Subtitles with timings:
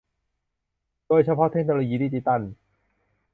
[1.07, 2.41] โดยเฉพาะเทคโนโลยีดิจิทัล